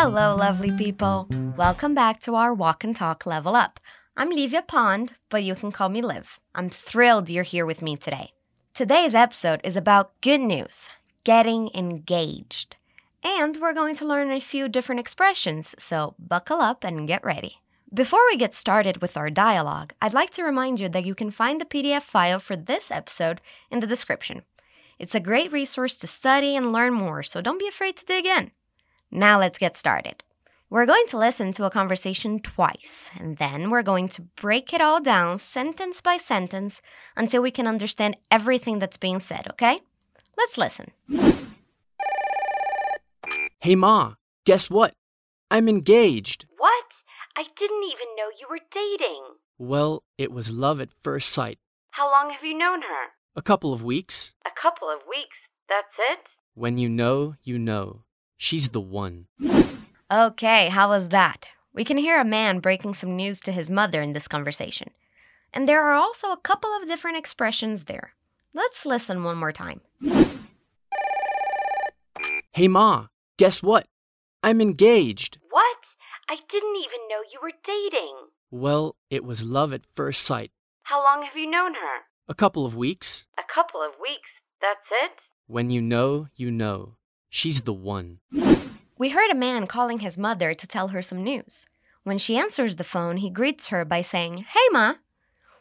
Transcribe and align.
Hello, 0.00 0.36
lovely 0.36 0.70
people. 0.70 1.26
Welcome 1.56 1.92
back 1.92 2.20
to 2.20 2.36
our 2.36 2.54
Walk 2.54 2.84
and 2.84 2.94
Talk 2.94 3.26
Level 3.26 3.56
Up. 3.56 3.80
I'm 4.16 4.30
Livia 4.30 4.62
Pond, 4.62 5.14
but 5.28 5.42
you 5.42 5.56
can 5.56 5.72
call 5.72 5.88
me 5.88 6.02
Liv. 6.02 6.38
I'm 6.54 6.70
thrilled 6.70 7.28
you're 7.28 7.42
here 7.42 7.66
with 7.66 7.82
me 7.82 7.96
today. 7.96 8.30
Today's 8.74 9.12
episode 9.16 9.60
is 9.64 9.76
about 9.76 10.12
good 10.20 10.40
news 10.40 10.88
getting 11.24 11.70
engaged. 11.74 12.76
And 13.24 13.56
we're 13.60 13.74
going 13.74 13.96
to 13.96 14.06
learn 14.06 14.30
a 14.30 14.38
few 14.38 14.68
different 14.68 15.00
expressions, 15.00 15.74
so 15.80 16.14
buckle 16.16 16.60
up 16.60 16.84
and 16.84 17.08
get 17.08 17.24
ready. 17.24 17.56
Before 17.92 18.24
we 18.30 18.36
get 18.36 18.54
started 18.54 19.02
with 19.02 19.16
our 19.16 19.30
dialogue, 19.30 19.94
I'd 20.00 20.14
like 20.14 20.30
to 20.34 20.44
remind 20.44 20.78
you 20.78 20.88
that 20.90 21.06
you 21.06 21.16
can 21.16 21.32
find 21.32 21.60
the 21.60 21.64
PDF 21.64 22.02
file 22.02 22.38
for 22.38 22.54
this 22.54 22.92
episode 22.92 23.40
in 23.68 23.80
the 23.80 23.86
description. 23.88 24.42
It's 25.00 25.16
a 25.16 25.20
great 25.20 25.50
resource 25.50 25.96
to 25.96 26.06
study 26.06 26.54
and 26.54 26.72
learn 26.72 26.94
more, 26.94 27.24
so 27.24 27.40
don't 27.40 27.58
be 27.58 27.66
afraid 27.66 27.96
to 27.96 28.04
dig 28.04 28.26
in. 28.26 28.52
Now 29.10 29.38
let's 29.38 29.58
get 29.58 29.76
started. 29.76 30.24
We're 30.70 30.86
going 30.86 31.06
to 31.08 31.16
listen 31.16 31.52
to 31.52 31.64
a 31.64 31.70
conversation 31.70 32.40
twice, 32.40 33.10
and 33.18 33.38
then 33.38 33.70
we're 33.70 33.82
going 33.82 34.08
to 34.08 34.22
break 34.22 34.74
it 34.74 34.82
all 34.82 35.00
down 35.00 35.38
sentence 35.38 36.02
by 36.02 36.18
sentence 36.18 36.82
until 37.16 37.40
we 37.40 37.50
can 37.50 37.66
understand 37.66 38.18
everything 38.30 38.78
that's 38.78 38.98
being 38.98 39.20
said, 39.20 39.46
okay? 39.50 39.80
Let's 40.36 40.58
listen. 40.58 40.90
Hey, 43.60 43.74
Ma, 43.74 44.14
guess 44.44 44.68
what? 44.68 44.92
I'm 45.50 45.70
engaged. 45.70 46.44
What? 46.58 46.84
I 47.34 47.46
didn't 47.56 47.84
even 47.84 48.14
know 48.14 48.28
you 48.38 48.46
were 48.50 48.60
dating. 48.70 49.22
Well, 49.56 50.02
it 50.18 50.30
was 50.30 50.52
love 50.52 50.82
at 50.82 50.90
first 51.02 51.30
sight. 51.30 51.58
How 51.92 52.10
long 52.10 52.30
have 52.30 52.44
you 52.44 52.56
known 52.56 52.82
her? 52.82 53.12
A 53.34 53.42
couple 53.42 53.72
of 53.72 53.82
weeks. 53.82 54.34
A 54.44 54.50
couple 54.50 54.88
of 54.90 55.00
weeks. 55.08 55.38
That's 55.66 55.94
it? 55.98 56.28
When 56.54 56.76
you 56.76 56.90
know, 56.90 57.36
you 57.42 57.58
know. 57.58 58.02
She's 58.38 58.68
the 58.68 58.80
one. 58.80 59.26
Okay, 60.10 60.68
how 60.68 60.88
was 60.88 61.08
that? 61.08 61.48
We 61.74 61.84
can 61.84 61.98
hear 61.98 62.20
a 62.20 62.24
man 62.24 62.60
breaking 62.60 62.94
some 62.94 63.16
news 63.16 63.40
to 63.42 63.52
his 63.52 63.68
mother 63.68 64.00
in 64.00 64.12
this 64.12 64.28
conversation. 64.28 64.92
And 65.52 65.68
there 65.68 65.82
are 65.84 65.94
also 65.94 66.30
a 66.30 66.36
couple 66.36 66.70
of 66.70 66.88
different 66.88 67.18
expressions 67.18 67.84
there. 67.84 68.12
Let's 68.54 68.86
listen 68.86 69.24
one 69.24 69.36
more 69.36 69.52
time. 69.52 69.80
Hey, 72.52 72.68
Ma, 72.68 73.08
guess 73.36 73.62
what? 73.62 73.86
I'm 74.42 74.60
engaged. 74.60 75.38
What? 75.50 75.76
I 76.28 76.38
didn't 76.48 76.76
even 76.76 77.00
know 77.08 77.22
you 77.30 77.40
were 77.42 77.52
dating. 77.64 78.14
Well, 78.50 78.96
it 79.10 79.24
was 79.24 79.44
love 79.44 79.72
at 79.72 79.82
first 79.94 80.22
sight. 80.22 80.52
How 80.84 81.02
long 81.02 81.24
have 81.24 81.36
you 81.36 81.50
known 81.50 81.74
her? 81.74 82.06
A 82.28 82.34
couple 82.34 82.64
of 82.64 82.76
weeks. 82.76 83.26
A 83.36 83.42
couple 83.52 83.82
of 83.82 83.92
weeks. 84.00 84.30
That's 84.60 84.86
it? 84.90 85.22
When 85.46 85.70
you 85.70 85.82
know, 85.82 86.28
you 86.36 86.50
know. 86.50 86.97
She's 87.30 87.62
the 87.62 87.72
one. 87.72 88.18
We 88.96 89.10
heard 89.10 89.30
a 89.30 89.34
man 89.34 89.66
calling 89.66 90.00
his 90.00 90.18
mother 90.18 90.54
to 90.54 90.66
tell 90.66 90.88
her 90.88 91.02
some 91.02 91.22
news. 91.22 91.66
When 92.02 92.18
she 92.18 92.38
answers 92.38 92.76
the 92.76 92.84
phone, 92.84 93.18
he 93.18 93.30
greets 93.30 93.68
her 93.68 93.84
by 93.84 94.02
saying, 94.02 94.46
Hey, 94.48 94.68
Ma. 94.72 94.94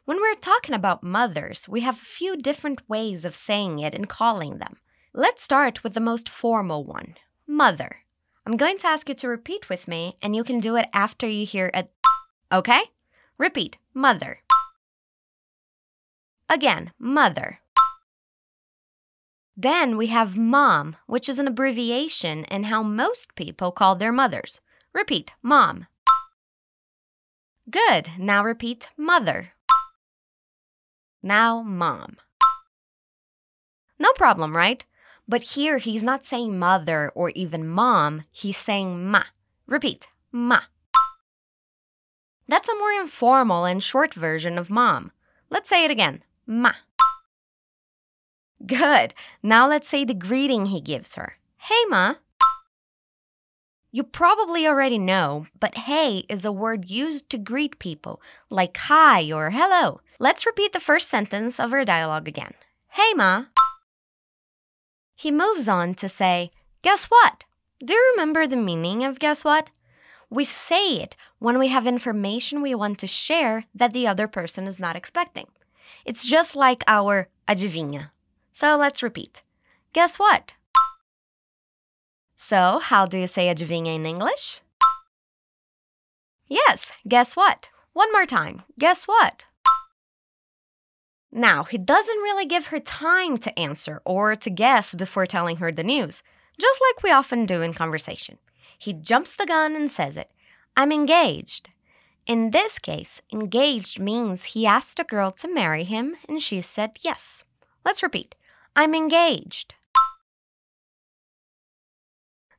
When 0.05 0.17
we're 0.17 0.35
talking 0.35 0.73
about 0.73 1.03
mothers, 1.03 1.67
we 1.67 1.81
have 1.81 1.95
a 1.95 2.13
few 2.17 2.37
different 2.37 2.87
ways 2.87 3.25
of 3.25 3.35
saying 3.35 3.79
it 3.79 3.93
and 3.93 4.07
calling 4.07 4.57
them. 4.57 4.77
Let's 5.13 5.43
start 5.43 5.83
with 5.83 5.93
the 5.93 5.99
most 5.99 6.29
formal 6.29 6.85
one 6.85 7.15
mother. 7.45 7.97
I'm 8.45 8.55
going 8.55 8.77
to 8.77 8.87
ask 8.87 9.09
you 9.09 9.15
to 9.15 9.27
repeat 9.27 9.67
with 9.67 9.87
me, 9.87 10.15
and 10.21 10.35
you 10.35 10.43
can 10.43 10.59
do 10.59 10.77
it 10.77 10.87
after 10.93 11.27
you 11.27 11.45
hear 11.45 11.69
a. 11.73 11.85
Okay? 12.51 12.81
Repeat 13.37 13.77
mother. 13.93 14.39
Again, 16.49 16.91
mother. 16.97 17.59
Then 19.59 19.97
we 19.97 20.07
have 20.07 20.37
mom, 20.37 20.97
which 21.07 21.27
is 21.27 21.39
an 21.39 21.47
abbreviation 21.47 22.45
and 22.45 22.67
how 22.67 22.83
most 22.83 23.33
people 23.33 23.71
call 23.71 23.95
their 23.95 24.11
mothers. 24.11 24.61
Repeat, 24.93 25.33
mom. 25.41 25.87
Good. 27.67 28.11
Now 28.19 28.43
repeat, 28.43 28.89
mother. 28.95 29.53
Now, 31.23 31.63
mom. 31.63 32.17
No 33.97 34.13
problem, 34.13 34.55
right? 34.55 34.85
But 35.27 35.41
here 35.41 35.79
he's 35.79 36.03
not 36.03 36.23
saying 36.23 36.59
mother 36.59 37.11
or 37.15 37.31
even 37.31 37.67
mom, 37.67 38.23
he's 38.31 38.57
saying 38.57 39.09
ma. 39.09 39.23
Repeat, 39.65 40.07
ma. 40.31 40.59
That's 42.47 42.69
a 42.69 42.75
more 42.75 42.91
informal 42.91 43.65
and 43.65 43.83
short 43.83 44.13
version 44.13 44.59
of 44.59 44.69
mom. 44.69 45.11
Let's 45.49 45.67
say 45.67 45.83
it 45.83 45.91
again, 45.91 46.23
ma. 46.45 46.73
Good. 48.65 49.13
Now 49.43 49.67
let's 49.67 49.87
say 49.87 50.03
the 50.03 50.13
greeting 50.13 50.67
he 50.67 50.81
gives 50.81 51.15
her. 51.15 51.37
Hey, 51.57 51.83
Ma. 51.89 52.15
You 53.91 54.03
probably 54.03 54.67
already 54.67 54.97
know, 54.99 55.47
but 55.59 55.77
hey 55.89 56.23
is 56.27 56.43
a 56.43 56.51
word 56.51 56.89
used 56.89 57.29
to 57.29 57.37
greet 57.37 57.79
people, 57.79 58.21
like 58.49 58.75
hi 58.77 59.31
or 59.31 59.49
hello. 59.51 60.01
Let's 60.19 60.45
repeat 60.45 60.73
the 60.73 60.79
first 60.79 61.07
sentence 61.07 61.59
of 61.59 61.71
our 61.71 61.85
dialogue 61.85 62.27
again. 62.27 62.53
Hey, 62.89 63.13
Ma. 63.15 63.45
He 65.15 65.31
moves 65.31 65.67
on 65.67 65.95
to 65.95 66.09
say, 66.09 66.51
Guess 66.83 67.05
what? 67.05 67.45
Do 67.79 67.93
you 67.93 68.11
remember 68.11 68.45
the 68.45 68.55
meaning 68.55 69.03
of 69.03 69.19
guess 69.19 69.43
what? 69.43 69.69
We 70.29 70.43
say 70.43 70.95
it 70.97 71.15
when 71.39 71.57
we 71.57 71.69
have 71.69 71.87
information 71.87 72.61
we 72.61 72.75
want 72.75 72.99
to 72.99 73.07
share 73.07 73.65
that 73.73 73.93
the 73.93 74.07
other 74.07 74.27
person 74.27 74.67
is 74.67 74.79
not 74.79 74.95
expecting. 74.95 75.47
It's 76.05 76.25
just 76.25 76.55
like 76.55 76.83
our 76.87 77.29
adivinha. 77.47 78.09
So 78.59 78.75
let's 78.75 79.03
repeat. 79.03 79.43
Guess 79.93 80.17
what? 80.17 80.53
So, 82.35 82.79
how 82.79 83.05
do 83.05 83.19
you 83.19 83.27
say 83.27 83.53
adivinha 83.53 83.93
in 83.93 84.03
English? 84.03 84.61
Yes, 86.47 86.91
guess 87.07 87.35
what? 87.35 87.69
One 87.93 88.11
more 88.11 88.25
time. 88.25 88.63
Guess 88.79 89.03
what? 89.03 89.45
Now, 91.31 91.65
he 91.65 91.77
doesn't 91.77 92.23
really 92.23 92.47
give 92.47 92.67
her 92.67 92.79
time 92.79 93.37
to 93.37 93.59
answer 93.59 94.01
or 94.05 94.35
to 94.35 94.49
guess 94.49 94.95
before 94.95 95.27
telling 95.27 95.57
her 95.57 95.71
the 95.71 95.83
news, 95.83 96.23
just 96.59 96.81
like 96.81 97.03
we 97.03 97.11
often 97.11 97.45
do 97.45 97.61
in 97.61 97.75
conversation. 97.75 98.39
He 98.75 98.91
jumps 98.91 99.35
the 99.35 99.45
gun 99.45 99.75
and 99.75 99.91
says 99.91 100.17
it 100.17 100.31
I'm 100.75 100.91
engaged. 100.91 101.69
In 102.25 102.49
this 102.49 102.79
case, 102.79 103.21
engaged 103.31 103.99
means 103.99 104.55
he 104.55 104.65
asked 104.65 104.99
a 104.99 105.03
girl 105.03 105.29
to 105.33 105.53
marry 105.53 105.83
him 105.83 106.15
and 106.27 106.41
she 106.41 106.59
said 106.61 106.97
yes. 107.03 107.43
Let's 107.85 108.01
repeat. 108.01 108.33
I'm 108.79 108.93
engaged. 108.93 109.73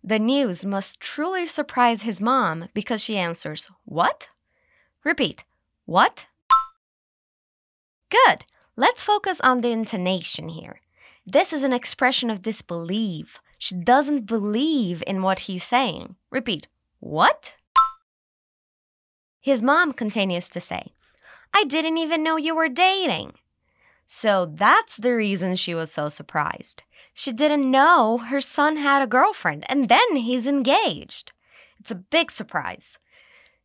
The 0.03 0.19
news 0.19 0.67
must 0.67 0.99
truly 0.99 1.47
surprise 1.47 2.03
his 2.03 2.21
mom 2.21 2.71
because 2.75 3.01
she 3.01 3.17
answers, 3.17 3.69
What? 3.85 4.29
Repeat, 5.05 5.45
What? 5.85 6.27
Good. 8.11 8.47
Let's 8.75 9.05
focus 9.05 9.41
on 9.43 9.61
the 9.61 9.71
intonation 9.71 10.49
here. 10.49 10.81
This 11.25 11.53
is 11.53 11.63
an 11.63 11.73
expression 11.73 12.31
of 12.31 12.43
disbelief. 12.43 13.39
She 13.57 13.77
doesn't 13.77 14.27
believe 14.27 15.05
in 15.07 15.23
what 15.23 15.41
he's 15.41 15.63
saying. 15.63 16.17
Repeat, 16.33 16.67
What? 16.99 17.53
His 19.41 19.63
mom 19.63 19.93
continues 19.93 20.49
to 20.49 20.61
say, 20.61 20.95
I 21.55 21.63
didn't 21.63 21.99
even 21.99 22.25
know 22.25 22.37
you 22.37 22.57
were 22.57 22.69
dating. 22.69 23.35
So 24.11 24.47
that's 24.47 24.97
the 24.97 25.15
reason 25.15 25.55
she 25.55 25.75
was 25.75 25.93
so 25.93 26.09
surprised. 26.09 26.83
She 27.13 27.31
didn't 27.31 27.71
know 27.71 28.17
her 28.17 28.41
son 28.41 28.77
had 28.77 29.03
a 29.03 29.07
girlfriend, 29.07 29.67
and 29.69 29.91
then 29.91 30.17
he's 30.17 30.47
engaged. 30.47 31.33
It's 31.79 31.91
a 31.91 32.05
big 32.17 32.31
surprise. 32.31 32.99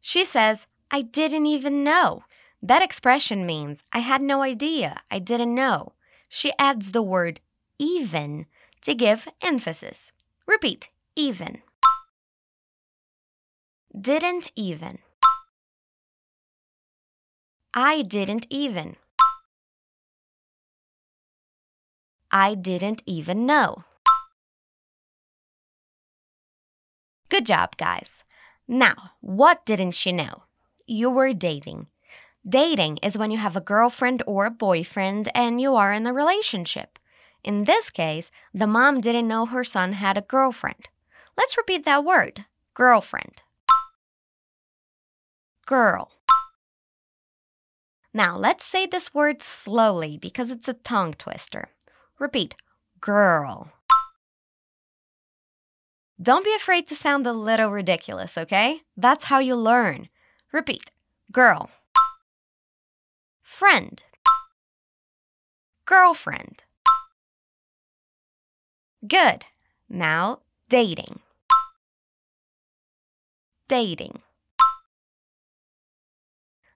She 0.01 0.25
says, 0.25 0.67
I 0.91 1.01
didn't 1.01 1.45
even 1.45 1.81
know. 1.85 2.25
That 2.61 2.81
expression 2.81 3.45
means 3.45 3.83
I 3.93 3.99
had 3.99 4.21
no 4.21 4.41
idea, 4.41 5.01
I 5.09 5.19
didn't 5.19 5.55
know. 5.55 5.93
She 6.27 6.51
adds 6.59 6.91
the 6.91 7.01
word 7.01 7.39
even 7.79 8.45
to 8.81 8.93
give 8.93 9.29
emphasis. 9.41 10.11
Repeat, 10.45 10.89
even. 11.15 11.61
Didn't 13.97 14.51
even. 14.57 14.99
I 17.73 18.01
didn't 18.01 18.45
even. 18.49 18.97
I 22.35 22.55
didn't 22.55 23.03
even 23.05 23.45
know. 23.45 23.83
Good 27.29 27.45
job, 27.45 27.77
guys. 27.77 28.23
Now, 28.67 29.11
what 29.21 29.63
didn't 29.67 29.91
she 29.91 30.11
know? 30.11 30.45
You 30.87 31.11
were 31.11 31.33
dating. 31.33 31.87
Dating 32.47 32.97
is 33.03 33.19
when 33.19 33.29
you 33.29 33.37
have 33.37 33.55
a 33.55 33.61
girlfriend 33.61 34.23
or 34.25 34.47
a 34.47 34.51
boyfriend 34.51 35.29
and 35.35 35.61
you 35.61 35.75
are 35.75 35.93
in 35.93 36.07
a 36.07 36.13
relationship. 36.13 36.97
In 37.43 37.65
this 37.65 37.91
case, 37.91 38.31
the 38.51 38.65
mom 38.65 38.99
didn't 38.99 39.27
know 39.27 39.45
her 39.45 39.63
son 39.63 39.93
had 39.93 40.17
a 40.17 40.21
girlfriend. 40.21 40.89
Let's 41.37 41.55
repeat 41.55 41.85
that 41.85 42.03
word 42.03 42.45
girlfriend. 42.73 43.43
Girl. 45.67 46.09
Now, 48.11 48.37
let's 48.37 48.65
say 48.65 48.87
this 48.87 49.13
word 49.13 49.43
slowly 49.43 50.17
because 50.17 50.49
it's 50.49 50.67
a 50.67 50.73
tongue 50.73 51.13
twister. 51.13 51.69
Repeat 52.23 52.55
girl. 53.01 53.73
Don't 56.21 56.45
be 56.45 56.55
afraid 56.55 56.87
to 56.87 56.95
sound 56.95 57.27
a 57.27 57.33
little 57.33 57.69
ridiculous, 57.69 58.37
okay? 58.37 58.83
That's 58.95 59.25
how 59.25 59.39
you 59.39 59.57
learn. 59.57 60.07
Repeat 60.53 60.89
girl, 61.33 61.69
friend, 63.41 64.01
girlfriend. 65.83 66.63
Good. 69.05 69.47
Now, 69.89 70.43
dating. 70.69 71.19
Dating. 73.67 74.21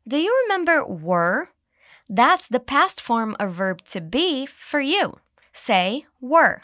Do 0.06 0.18
you 0.18 0.38
remember 0.44 0.86
were? 0.86 1.52
That's 2.10 2.50
the 2.50 2.60
past 2.60 3.00
form 3.00 3.38
of 3.40 3.54
verb 3.54 3.86
to 3.86 4.02
be 4.02 4.46
for 4.46 4.82
you. 4.82 5.20
Say 5.58 6.06
were. 6.22 6.62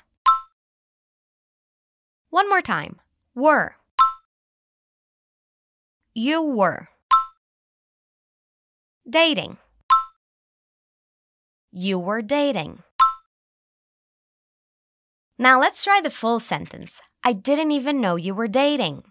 One 2.29 2.47
more 2.47 2.61
time. 2.61 3.01
Were. 3.33 3.75
You 6.13 6.43
were. 6.43 6.89
Dating. 9.09 9.57
You 11.71 11.97
were 11.97 12.21
dating. 12.21 12.83
Now 15.39 15.59
let's 15.59 15.83
try 15.83 15.99
the 15.99 16.11
full 16.11 16.39
sentence. 16.39 17.01
I 17.23 17.33
didn't 17.33 17.71
even 17.71 17.99
know 17.99 18.15
you 18.15 18.35
were 18.35 18.47
dating. 18.47 19.01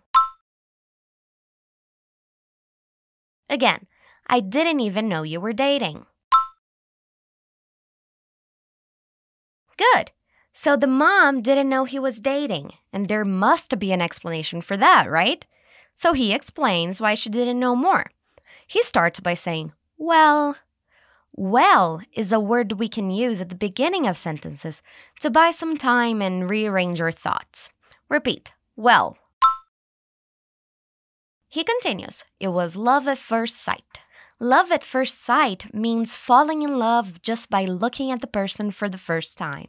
Again, 3.50 3.88
I 4.28 4.38
didn't 4.38 4.78
even 4.78 5.08
know 5.08 5.24
you 5.24 5.40
were 5.40 5.52
dating. 5.52 6.06
Good. 9.76 10.10
So 10.52 10.76
the 10.76 10.86
mom 10.86 11.40
didn't 11.40 11.68
know 11.68 11.84
he 11.84 11.98
was 11.98 12.20
dating, 12.20 12.72
and 12.92 13.08
there 13.08 13.24
must 13.24 13.78
be 13.78 13.92
an 13.92 14.02
explanation 14.02 14.60
for 14.60 14.76
that, 14.76 15.10
right? 15.10 15.46
So 15.94 16.12
he 16.12 16.32
explains 16.32 17.00
why 17.00 17.14
she 17.14 17.30
didn't 17.30 17.58
know 17.58 17.74
more. 17.74 18.10
He 18.66 18.82
starts 18.82 19.20
by 19.20 19.34
saying, 19.34 19.72
Well, 19.96 20.56
well 21.32 22.00
is 22.14 22.32
a 22.32 22.40
word 22.40 22.72
we 22.72 22.88
can 22.88 23.10
use 23.10 23.40
at 23.40 23.48
the 23.48 23.54
beginning 23.54 24.06
of 24.06 24.18
sentences 24.18 24.82
to 25.20 25.30
buy 25.30 25.50
some 25.50 25.76
time 25.76 26.20
and 26.20 26.48
rearrange 26.48 26.98
your 26.98 27.12
thoughts. 27.12 27.70
Repeat, 28.08 28.52
well. 28.76 29.16
He 31.48 31.64
continues, 31.64 32.24
It 32.40 32.48
was 32.48 32.76
love 32.76 33.08
at 33.08 33.18
first 33.18 33.56
sight. 33.56 34.00
Love 34.42 34.72
at 34.72 34.82
first 34.82 35.20
sight 35.20 35.72
means 35.72 36.16
falling 36.16 36.62
in 36.62 36.76
love 36.76 37.22
just 37.22 37.48
by 37.48 37.64
looking 37.64 38.10
at 38.10 38.20
the 38.20 38.26
person 38.26 38.72
for 38.72 38.88
the 38.88 38.98
first 38.98 39.38
time. 39.38 39.68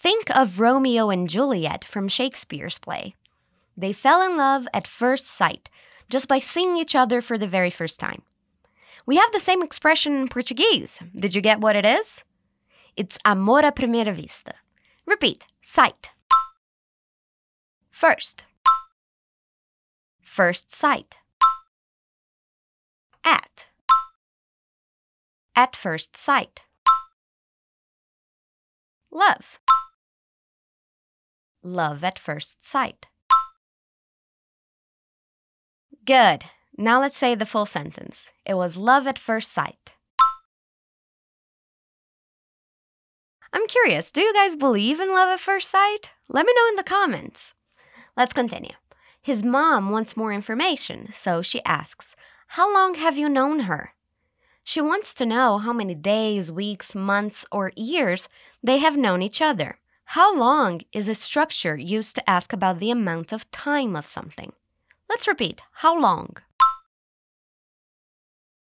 Think 0.00 0.28
of 0.36 0.58
Romeo 0.58 1.10
and 1.10 1.28
Juliet 1.28 1.84
from 1.84 2.08
Shakespeare's 2.08 2.80
play. 2.80 3.14
They 3.76 3.92
fell 3.92 4.20
in 4.20 4.36
love 4.36 4.66
at 4.74 4.88
first 4.88 5.26
sight 5.26 5.70
just 6.08 6.26
by 6.26 6.40
seeing 6.40 6.76
each 6.76 6.96
other 6.96 7.22
for 7.22 7.38
the 7.38 7.46
very 7.46 7.70
first 7.70 8.00
time. 8.00 8.22
We 9.06 9.14
have 9.14 9.30
the 9.30 9.38
same 9.38 9.62
expression 9.62 10.16
in 10.16 10.26
Portuguese. 10.26 10.98
Did 11.14 11.36
you 11.36 11.40
get 11.40 11.60
what 11.60 11.76
it 11.76 11.86
is? 11.86 12.24
It's 12.96 13.16
amor 13.24 13.62
à 13.62 13.72
primeira 13.72 14.12
vista. 14.12 14.54
Repeat 15.06 15.46
sight. 15.60 16.10
First. 17.92 18.42
First 20.20 20.72
sight. 20.72 21.18
At 23.22 23.66
at 25.54 25.76
first 25.76 26.16
sight. 26.16 26.60
Love. 29.10 29.58
Love 31.62 32.04
at 32.04 32.18
first 32.18 32.64
sight. 32.64 33.06
Good. 36.04 36.44
Now 36.78 37.00
let's 37.00 37.16
say 37.16 37.34
the 37.34 37.46
full 37.46 37.66
sentence. 37.66 38.30
It 38.46 38.54
was 38.54 38.76
love 38.76 39.06
at 39.06 39.18
first 39.18 39.52
sight. 39.52 39.92
I'm 43.52 43.66
curious, 43.66 44.10
do 44.10 44.20
you 44.20 44.32
guys 44.32 44.54
believe 44.54 45.00
in 45.00 45.12
love 45.12 45.28
at 45.28 45.40
first 45.40 45.68
sight? 45.68 46.10
Let 46.28 46.46
me 46.46 46.52
know 46.56 46.68
in 46.68 46.76
the 46.76 46.84
comments. 46.84 47.54
Let's 48.16 48.32
continue. 48.32 48.74
His 49.20 49.42
mom 49.42 49.90
wants 49.90 50.16
more 50.16 50.32
information, 50.32 51.08
so 51.12 51.42
she 51.42 51.62
asks, 51.64 52.14
How 52.48 52.72
long 52.72 52.94
have 52.94 53.18
you 53.18 53.28
known 53.28 53.60
her? 53.60 53.92
She 54.62 54.80
wants 54.80 55.14
to 55.14 55.26
know 55.26 55.58
how 55.58 55.72
many 55.72 55.94
days, 55.94 56.52
weeks, 56.52 56.94
months, 56.94 57.44
or 57.50 57.72
years 57.76 58.28
they 58.62 58.78
have 58.78 58.96
known 58.96 59.22
each 59.22 59.42
other. 59.42 59.78
How 60.16 60.36
long 60.36 60.80
is 60.92 61.08
a 61.08 61.14
structure 61.14 61.76
used 61.76 62.14
to 62.16 62.30
ask 62.30 62.52
about 62.52 62.78
the 62.78 62.90
amount 62.90 63.32
of 63.32 63.50
time 63.50 63.96
of 63.96 64.06
something? 64.06 64.52
Let's 65.08 65.28
repeat 65.28 65.62
how 65.72 66.00
long? 66.00 66.36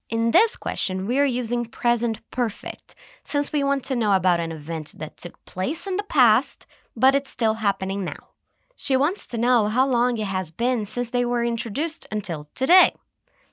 In 0.09 0.31
this 0.31 0.56
question, 0.56 1.06
we 1.06 1.19
are 1.19 1.25
using 1.25 1.65
present 1.65 2.21
perfect 2.31 2.94
since 3.25 3.53
we 3.53 3.65
want 3.65 3.83
to 3.85 3.97
know 3.97 4.12
about 4.12 4.41
an 4.41 4.53
event 4.53 4.99
that 4.99 5.17
took 5.17 5.43
place 5.44 5.87
in 5.87 5.97
the 5.97 6.03
past, 6.03 6.67
but 6.94 7.15
it's 7.15 7.31
still 7.31 7.55
happening 7.55 8.05
now. 8.05 8.29
She 8.77 8.97
wants 8.97 9.27
to 9.29 9.39
know 9.39 9.69
how 9.69 9.89
long 9.89 10.19
it 10.19 10.27
has 10.27 10.50
been 10.50 10.85
since 10.85 11.11
they 11.11 11.25
were 11.25 11.44
introduced 11.44 12.06
until 12.12 12.49
today. 12.55 12.94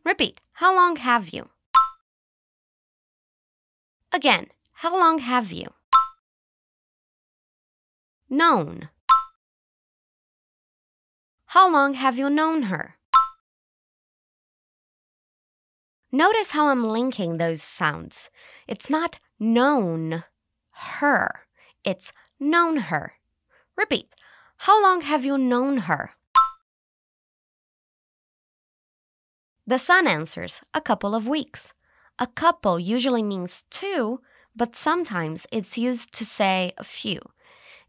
Repeat, 0.04 0.42
how 0.54 0.76
long 0.76 0.98
have 0.98 1.30
you? 1.30 1.50
Again, 4.12 4.48
how 4.74 4.98
long 4.98 5.20
have 5.20 5.52
you? 5.52 5.68
Known. 8.30 8.90
How 11.48 11.72
long 11.72 11.94
have 11.94 12.18
you 12.18 12.30
known 12.30 12.64
her? 12.64 12.96
Notice 16.12 16.52
how 16.52 16.68
I'm 16.68 16.84
linking 16.84 17.38
those 17.38 17.62
sounds. 17.62 18.32
It's 18.68 18.90
not 18.90 19.20
known 19.40 20.24
her, 20.72 21.46
it's 21.84 22.12
known 22.40 22.78
her. 22.78 23.14
Repeat. 23.76 24.16
How 24.64 24.82
long 24.82 25.02
have 25.02 25.24
you 25.24 25.38
known 25.38 25.90
her? 25.90 26.12
The 29.68 29.78
son 29.78 30.08
answers, 30.08 30.62
a 30.74 30.82
couple 30.82 31.14
of 31.14 31.28
weeks. 31.28 31.74
A 32.21 32.27
couple 32.27 32.77
usually 32.77 33.24
means 33.24 33.63
two, 33.69 34.19
but 34.54 34.75
sometimes 34.75 35.48
it's 35.54 35.77
used 35.77 36.13
to 36.16 36.25
say 36.25 36.74
a 36.77 36.83
few. 36.83 37.21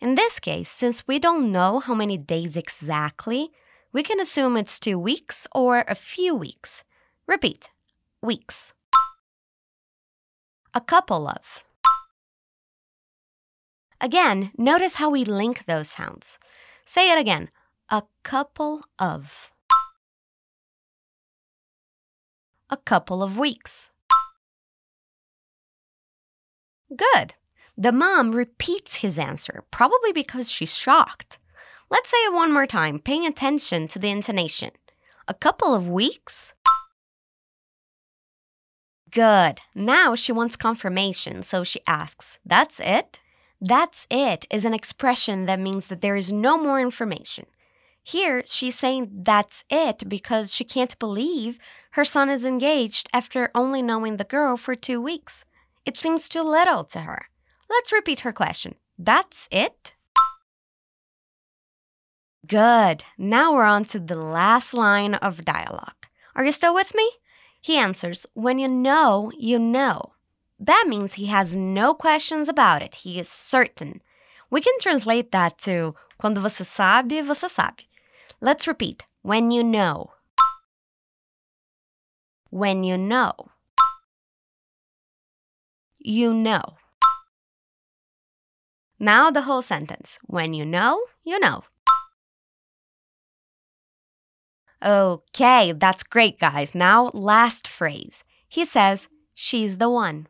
In 0.00 0.14
this 0.14 0.38
case, 0.38 0.70
since 0.70 1.06
we 1.08 1.18
don't 1.18 1.50
know 1.50 1.80
how 1.80 1.94
many 1.94 2.16
days 2.16 2.56
exactly, 2.56 3.50
we 3.92 4.04
can 4.04 4.20
assume 4.20 4.56
it's 4.56 4.78
two 4.78 4.96
weeks 4.96 5.48
or 5.52 5.84
a 5.88 5.96
few 5.96 6.32
weeks. 6.32 6.84
Repeat 7.26 7.70
weeks. 8.22 8.72
A 10.74 10.80
couple 10.80 11.26
of. 11.26 11.64
Again, 14.00 14.52
notice 14.56 14.94
how 14.94 15.10
we 15.10 15.24
link 15.24 15.64
those 15.66 15.90
sounds. 15.90 16.38
Say 16.84 17.10
it 17.10 17.18
again 17.18 17.50
a 17.90 18.04
couple 18.22 18.82
of. 19.00 19.50
A 22.70 22.76
couple 22.76 23.24
of 23.24 23.36
weeks. 23.36 23.90
Good. 26.94 27.34
The 27.76 27.92
mom 27.92 28.32
repeats 28.32 28.96
his 28.96 29.18
answer, 29.18 29.64
probably 29.70 30.12
because 30.12 30.50
she's 30.50 30.76
shocked. 30.76 31.38
Let's 31.90 32.10
say 32.10 32.18
it 32.18 32.32
one 32.32 32.52
more 32.52 32.66
time, 32.66 32.98
paying 32.98 33.26
attention 33.26 33.88
to 33.88 33.98
the 33.98 34.10
intonation. 34.10 34.70
A 35.26 35.34
couple 35.34 35.74
of 35.74 35.88
weeks? 35.88 36.54
Good. 39.10 39.60
Now 39.74 40.14
she 40.14 40.32
wants 40.32 40.56
confirmation, 40.56 41.42
so 41.42 41.64
she 41.64 41.80
asks, 41.86 42.38
That's 42.44 42.80
it? 42.80 43.20
That's 43.60 44.06
it 44.08 44.46
is 44.50 44.64
an 44.64 44.72
expression 44.74 45.46
that 45.46 45.60
means 45.60 45.88
that 45.88 46.00
there 46.00 46.16
is 46.16 46.32
no 46.32 46.56
more 46.56 46.80
information. 46.80 47.46
Here, 48.02 48.42
she's 48.46 48.78
saying 48.78 49.10
that's 49.22 49.64
it 49.68 50.08
because 50.08 50.54
she 50.54 50.64
can't 50.64 50.98
believe 50.98 51.58
her 51.92 52.04
son 52.04 52.30
is 52.30 52.44
engaged 52.44 53.08
after 53.12 53.50
only 53.54 53.82
knowing 53.82 54.16
the 54.16 54.24
girl 54.24 54.56
for 54.56 54.74
two 54.74 55.00
weeks. 55.00 55.44
It 55.86 55.96
seems 55.96 56.28
too 56.28 56.42
little 56.42 56.84
to 56.84 57.00
her. 57.00 57.26
Let's 57.68 57.92
repeat 57.92 58.20
her 58.20 58.32
question. 58.32 58.74
That's 58.98 59.48
it? 59.50 59.92
Good. 62.46 63.04
Now 63.16 63.54
we're 63.54 63.64
on 63.64 63.84
to 63.86 63.98
the 63.98 64.16
last 64.16 64.74
line 64.74 65.14
of 65.14 65.44
dialogue. 65.44 66.06
Are 66.34 66.44
you 66.44 66.52
still 66.52 66.74
with 66.74 66.94
me? 66.94 67.10
He 67.60 67.76
answers, 67.76 68.26
When 68.34 68.58
you 68.58 68.68
know, 68.68 69.32
you 69.38 69.58
know. 69.58 70.12
That 70.58 70.86
means 70.88 71.14
he 71.14 71.26
has 71.26 71.56
no 71.56 71.94
questions 71.94 72.48
about 72.48 72.82
it. 72.82 72.96
He 72.96 73.18
is 73.18 73.28
certain. 73.28 74.02
We 74.50 74.60
can 74.60 74.74
translate 74.80 75.32
that 75.32 75.58
to 75.60 75.94
Quando 76.18 76.40
você 76.40 76.64
sabe, 76.64 77.22
você 77.22 77.48
sabe. 77.48 77.88
Let's 78.42 78.66
repeat. 78.66 79.04
When 79.22 79.50
you 79.50 79.64
know. 79.64 80.10
When 82.50 82.84
you 82.84 82.98
know 82.98 83.32
you 86.00 86.34
know. 86.34 86.76
Now 88.98 89.30
the 89.30 89.42
whole 89.42 89.62
sentence. 89.62 90.18
When 90.26 90.52
you 90.52 90.64
know, 90.64 91.00
you 91.24 91.38
know. 91.38 91.64
Okay, 94.82 95.72
that's 95.72 96.02
great, 96.02 96.38
guys. 96.38 96.74
Now, 96.74 97.10
last 97.12 97.68
phrase. 97.68 98.24
He 98.48 98.64
says, 98.64 99.08
She's 99.34 99.78
the 99.78 99.90
one. 99.90 100.26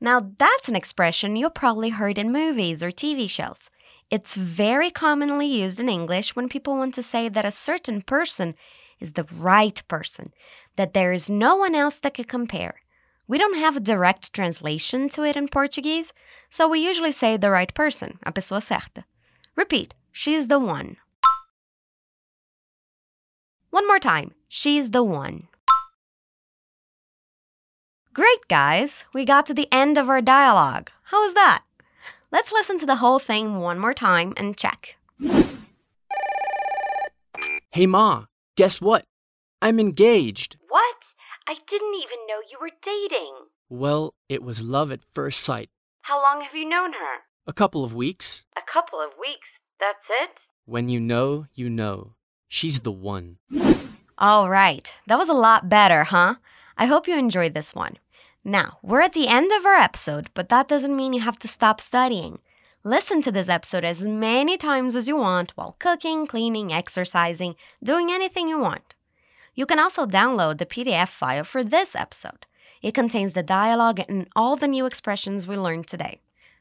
Now, 0.00 0.32
that's 0.38 0.68
an 0.68 0.76
expression 0.76 1.36
you 1.36 1.48
probably 1.48 1.90
heard 1.90 2.18
in 2.18 2.32
movies 2.32 2.82
or 2.82 2.90
TV 2.90 3.28
shows. 3.28 3.70
It's 4.10 4.34
very 4.34 4.90
commonly 4.90 5.46
used 5.46 5.80
in 5.80 5.88
English 5.88 6.36
when 6.36 6.48
people 6.48 6.76
want 6.76 6.94
to 6.94 7.02
say 7.02 7.28
that 7.28 7.44
a 7.44 7.50
certain 7.50 8.02
person 8.02 8.54
is 9.00 9.12
the 9.12 9.24
right 9.34 9.82
person, 9.88 10.32
that 10.76 10.94
there 10.94 11.12
is 11.12 11.28
no 11.28 11.56
one 11.56 11.74
else 11.74 11.98
that 11.98 12.14
could 12.14 12.28
compare. 12.28 12.80
We 13.28 13.38
don't 13.38 13.58
have 13.58 13.76
a 13.76 13.80
direct 13.80 14.32
translation 14.32 15.08
to 15.10 15.24
it 15.24 15.36
in 15.36 15.48
Portuguese, 15.48 16.12
so 16.48 16.68
we 16.68 16.78
usually 16.78 17.12
say 17.12 17.36
the 17.36 17.50
right 17.50 17.72
person, 17.74 18.18
a 18.24 18.30
pessoa 18.30 18.62
certa. 18.62 19.04
Repeat, 19.56 19.94
she's 20.12 20.46
the 20.46 20.60
one. 20.60 20.96
One 23.70 23.86
more 23.86 23.98
time, 23.98 24.32
she's 24.48 24.90
the 24.90 25.02
one. 25.02 25.48
Great, 28.14 28.48
guys! 28.48 29.04
We 29.12 29.24
got 29.24 29.44
to 29.46 29.54
the 29.54 29.68
end 29.72 29.98
of 29.98 30.08
our 30.08 30.22
dialogue. 30.22 30.90
How 31.10 31.22
was 31.22 31.34
that? 31.34 31.64
Let's 32.30 32.52
listen 32.52 32.78
to 32.78 32.86
the 32.86 32.96
whole 32.96 33.18
thing 33.18 33.56
one 33.58 33.78
more 33.78 33.92
time 33.92 34.32
and 34.36 34.56
check. 34.56 34.96
Hey, 37.72 37.86
Ma, 37.86 38.26
guess 38.56 38.80
what? 38.80 39.04
I'm 39.60 39.78
engaged. 39.80 40.56
What? 41.46 41.56
I 41.56 41.60
didn't 41.66 41.94
even 41.94 42.26
know 42.28 42.40
you 42.50 42.58
were 42.60 42.70
dating. 42.82 43.34
Well, 43.68 44.14
it 44.28 44.42
was 44.42 44.62
love 44.62 44.92
at 44.92 45.00
first 45.14 45.40
sight. 45.40 45.70
How 46.02 46.20
long 46.20 46.42
have 46.42 46.54
you 46.54 46.68
known 46.68 46.92
her? 46.92 47.24
A 47.46 47.52
couple 47.52 47.84
of 47.84 47.94
weeks. 47.94 48.44
A 48.56 48.60
couple 48.72 49.00
of 49.00 49.10
weeks. 49.20 49.50
That's 49.78 50.06
it? 50.08 50.40
When 50.64 50.88
you 50.88 51.00
know, 51.00 51.46
you 51.54 51.70
know. 51.70 52.14
She's 52.48 52.80
the 52.80 52.92
one. 52.92 53.38
All 54.18 54.48
right. 54.48 54.92
That 55.06 55.18
was 55.18 55.28
a 55.28 55.34
lot 55.34 55.68
better, 55.68 56.04
huh? 56.04 56.36
I 56.76 56.86
hope 56.86 57.08
you 57.08 57.16
enjoyed 57.16 57.54
this 57.54 57.74
one. 57.74 57.98
Now, 58.44 58.78
we're 58.82 59.00
at 59.00 59.12
the 59.12 59.28
end 59.28 59.50
of 59.52 59.66
our 59.66 59.74
episode, 59.74 60.30
but 60.34 60.48
that 60.48 60.68
doesn't 60.68 60.96
mean 60.96 61.12
you 61.12 61.20
have 61.20 61.38
to 61.40 61.48
stop 61.48 61.80
studying. 61.80 62.38
Listen 62.84 63.20
to 63.22 63.32
this 63.32 63.48
episode 63.48 63.84
as 63.84 64.02
many 64.02 64.56
times 64.56 64.94
as 64.94 65.08
you 65.08 65.16
want 65.16 65.52
while 65.56 65.74
cooking, 65.80 66.26
cleaning, 66.26 66.72
exercising, 66.72 67.56
doing 67.82 68.10
anything 68.10 68.48
you 68.48 68.60
want. 68.60 68.94
You 69.56 69.64
can 69.66 69.80
also 69.80 70.06
download 70.06 70.58
the 70.58 70.66
PDF 70.66 71.08
file 71.08 71.42
for 71.42 71.64
this 71.64 71.96
episode. 71.96 72.46
It 72.82 72.92
contains 72.94 73.32
the 73.32 73.42
dialogue 73.42 74.00
and 74.06 74.28
all 74.36 74.54
the 74.54 74.68
new 74.68 74.84
expressions 74.84 75.46
we 75.46 75.56
learned 75.56 75.88
today. 75.88 76.20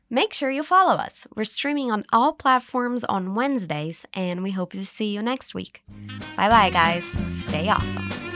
Make 0.10 0.34
sure 0.34 0.50
you 0.50 0.64
follow 0.64 0.96
us. 0.96 1.28
We're 1.36 1.44
streaming 1.44 1.92
on 1.92 2.06
all 2.14 2.32
platforms 2.32 3.04
on 3.04 3.36
Wednesdays, 3.36 4.06
and 4.14 4.44
we 4.44 4.52
hope 4.52 4.72
to 4.74 4.86
see 4.86 5.14
you 5.14 5.22
next 5.22 5.54
week. 5.54 5.84
Bye 6.38 6.50
bye, 6.50 6.70
guys. 6.70 7.06
Stay 7.32 7.68
awesome. 7.68 8.35